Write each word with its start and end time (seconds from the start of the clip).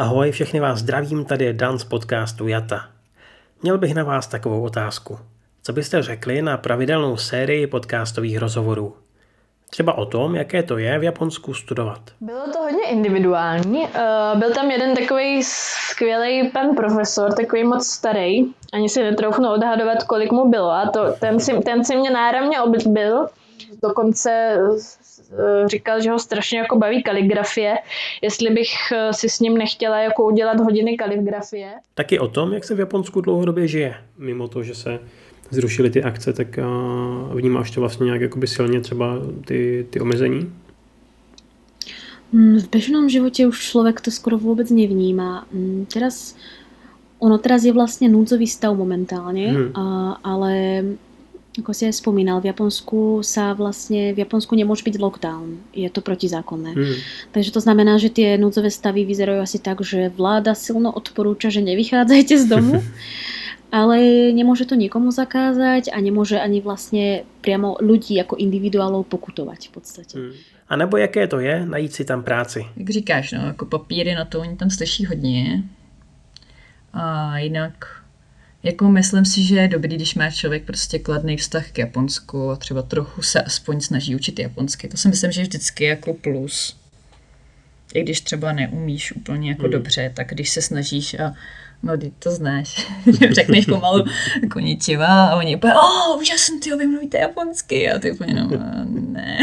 Ahoj, 0.00 0.30
všechny 0.30 0.60
vás 0.60 0.78
zdravím, 0.78 1.24
tady 1.24 1.44
je 1.44 1.52
Dan 1.52 1.78
z 1.78 1.84
podcastu 1.84 2.48
Jata. 2.48 2.88
Měl 3.62 3.78
bych 3.78 3.94
na 3.94 4.04
vás 4.04 4.26
takovou 4.26 4.62
otázku. 4.62 5.18
Co 5.62 5.72
byste 5.72 6.02
řekli 6.02 6.42
na 6.42 6.56
pravidelnou 6.56 7.16
sérii 7.16 7.66
podcastových 7.66 8.38
rozhovorů? 8.38 8.96
Třeba 9.70 9.98
o 9.98 10.06
tom, 10.06 10.34
jaké 10.34 10.62
to 10.62 10.78
je 10.78 10.98
v 10.98 11.02
Japonsku 11.02 11.54
studovat. 11.54 12.00
Bylo 12.20 12.52
to 12.52 12.58
hodně 12.58 12.88
individuální. 12.90 13.80
Uh, 13.80 14.38
byl 14.38 14.54
tam 14.54 14.70
jeden 14.70 14.96
takový 14.96 15.42
skvělý 15.42 16.50
pan 16.50 16.76
profesor, 16.76 17.34
takový 17.34 17.64
moc 17.64 17.86
starý. 17.86 18.44
Ani 18.72 18.88
si 18.88 19.02
netroufnu 19.02 19.52
odhadovat, 19.52 20.02
kolik 20.02 20.32
mu 20.32 20.50
bylo. 20.50 20.70
A 20.70 20.90
to, 20.90 21.12
ten, 21.18 21.40
si, 21.40 21.58
ten 21.58 21.84
si 21.84 21.96
mě 21.96 22.10
náramně 22.10 22.60
oblíbil. 22.60 23.26
Dokonce 23.82 24.58
říkal, 25.66 26.00
že 26.00 26.10
ho 26.10 26.18
strašně 26.18 26.58
jako 26.58 26.78
baví 26.78 27.02
kaligrafie. 27.02 27.74
Jestli 28.22 28.50
bych 28.50 28.72
uh, 28.92 29.10
si 29.10 29.28
s 29.28 29.40
ním 29.40 29.58
nechtěla 29.58 29.98
jako 29.98 30.24
udělat 30.24 30.60
hodiny 30.60 30.96
kaligrafie. 30.96 31.72
Taky 31.94 32.18
o 32.18 32.28
tom, 32.28 32.52
jak 32.52 32.64
se 32.64 32.74
v 32.74 32.80
Japonsku 32.80 33.20
dlouhodobě 33.20 33.68
žije. 33.68 33.94
Mimo 34.18 34.48
to, 34.48 34.62
že 34.62 34.74
se 34.74 34.98
zrušili 35.50 35.90
ty 35.90 36.02
akce, 36.02 36.32
tak 36.32 36.58
vnímáš 37.34 37.70
to 37.70 37.80
vlastně 37.80 38.04
nějak 38.04 38.20
jakoby 38.20 38.46
silně 38.46 38.80
třeba 38.80 39.18
ty, 39.46 39.86
ty 39.90 40.00
omezení? 40.00 40.52
Mm, 42.32 42.62
v 42.62 42.66
bežnom 42.70 43.10
živote 43.10 43.42
už 43.46 43.58
človek 43.58 43.98
to 43.98 44.14
skoro 44.14 44.38
vôbec 44.38 44.70
nevníma. 44.70 45.50
Mm, 45.50 45.90
teraz, 45.90 46.38
ono 47.18 47.42
teraz 47.42 47.66
je 47.66 47.74
vlastne 47.74 48.06
núdzový 48.06 48.46
stav 48.46 48.78
momentálne, 48.78 49.50
hmm. 49.50 49.70
a, 49.74 49.84
ale 50.22 50.52
ako 51.58 51.74
si 51.74 51.82
aj 51.90 51.98
spomínal, 51.98 52.38
v 52.38 52.54
Japonsku 52.54 53.26
sa 53.26 53.50
vlastne, 53.58 54.14
v 54.14 54.22
Japonsku 54.22 54.54
nemôže 54.54 54.86
byť 54.86 55.02
lockdown. 55.02 55.58
Je 55.74 55.90
to 55.90 55.98
protizákonné. 55.98 56.72
Hmm. 56.78 56.98
Takže 57.34 57.50
to 57.50 57.60
znamená, 57.60 57.98
že 57.98 58.14
tie 58.14 58.38
núdzové 58.38 58.70
stavy 58.70 59.02
vyzerajú 59.02 59.42
asi 59.42 59.58
tak, 59.58 59.82
že 59.82 60.14
vláda 60.14 60.54
silno 60.54 60.94
odporúča, 60.94 61.50
že 61.50 61.66
nevychádzajte 61.66 62.34
z 62.38 62.46
domu. 62.46 62.78
ale 63.70 64.30
nemôže 64.34 64.66
to 64.66 64.74
nikomu 64.74 65.14
zakázať 65.14 65.94
a 65.94 65.98
nemôže 66.02 66.38
ani 66.38 66.58
vlastne 66.58 67.22
priamo 67.42 67.78
ľudí 67.78 68.18
jako 68.18 68.34
individuálov 68.38 69.06
pokutovať 69.06 69.60
v 69.66 69.72
podstate. 69.74 70.14
Hmm. 70.18 70.34
A 70.70 70.76
nebo 70.76 70.96
jaké 70.96 71.26
to 71.26 71.42
je 71.42 71.66
najít 71.66 71.92
si 71.92 72.04
tam 72.04 72.22
práci? 72.22 72.66
Jak 72.76 72.90
říkáš, 72.90 73.32
no, 73.32 73.46
jako 73.46 73.66
papíry 73.66 74.14
na 74.14 74.24
to, 74.24 74.40
oni 74.40 74.56
tam 74.56 74.70
slyší 74.70 75.06
hodně. 75.06 75.62
A 76.92 77.38
jinak, 77.38 77.99
jako 78.62 78.88
myslím 78.88 79.24
si, 79.24 79.42
že 79.42 79.56
je 79.56 79.68
dobrý, 79.68 79.96
když 79.96 80.14
má 80.14 80.30
člověk 80.30 80.64
prostě 80.64 80.98
kladný 80.98 81.36
vztah 81.36 81.70
k 81.70 81.78
Japonsku 81.78 82.50
a 82.50 82.56
třeba 82.56 82.82
trochu 82.82 83.22
se 83.22 83.42
aspoň 83.42 83.80
snaží 83.80 84.16
učit 84.16 84.38
japonsky. 84.38 84.88
To 84.88 84.96
si 84.96 85.08
myslím, 85.08 85.32
že 85.32 85.40
je 85.40 85.44
vždycky 85.44 85.84
jako 85.84 86.14
plus. 86.14 86.76
I 87.94 88.02
když 88.02 88.20
třeba 88.20 88.52
neumíš 88.52 89.12
úplně 89.12 89.48
jako 89.48 89.62
hmm. 89.62 89.70
dobře, 89.70 90.12
tak 90.16 90.28
když 90.28 90.50
se 90.50 90.62
snažíš 90.62 91.14
a 91.14 91.34
No, 91.82 91.98
ty 91.98 92.12
to 92.18 92.30
znáš. 92.30 92.86
Řekneš 93.30 93.66
pomalu 93.66 94.04
koničiva 94.52 95.06
a 95.26 95.36
oni 95.36 95.56
úplně, 95.56 95.74
oh, 95.74 96.20
úžasný, 96.20 96.60
ty 96.60 96.76
vy 96.76 96.86
mluvíte 96.86 97.18
japonsky. 97.18 97.90
A 97.90 97.98
ty 97.98 98.12
úplně, 98.12 98.34
no, 98.34 98.50
ne. 98.88 99.38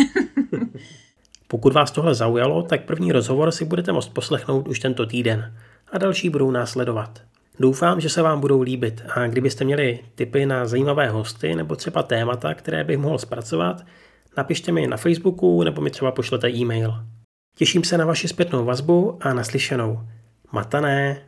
Pokud 1.47 1.73
vás 1.73 1.91
tohle 1.91 2.15
zaujalo, 2.15 2.63
tak 2.63 2.85
první 2.85 3.11
rozhovor 3.11 3.51
si 3.51 3.65
budete 3.65 3.91
moct 3.91 4.07
poslechnout 4.09 4.67
už 4.67 4.79
tento 4.79 5.05
týden 5.05 5.53
a 5.91 5.97
další 5.97 6.29
budou 6.29 6.51
následovat. 6.51 7.21
Doufám, 7.59 8.01
že 8.01 8.09
se 8.09 8.21
vám 8.21 8.39
budou 8.39 8.61
líbit 8.61 9.01
a 9.15 9.27
kdybyste 9.27 9.65
měli 9.65 9.99
tipy 10.15 10.45
na 10.45 10.65
zajímavé 10.65 11.09
hosty 11.09 11.55
nebo 11.55 11.75
třeba 11.75 12.03
témata, 12.03 12.53
které 12.53 12.83
bych 12.83 12.97
mohl 12.97 13.17
zpracovat, 13.17 13.85
napište 14.37 14.71
mi 14.71 14.87
na 14.87 14.97
Facebooku 14.97 15.63
nebo 15.63 15.81
mi 15.81 15.89
třeba 15.89 16.11
pošlete 16.11 16.49
e-mail. 16.49 16.93
Těším 17.57 17.83
se 17.83 17.97
na 17.97 18.05
vaši 18.05 18.27
zpětnou 18.27 18.65
vazbu 18.65 19.17
a 19.21 19.33
naslyšenou. 19.33 19.99
Matané! 20.51 21.21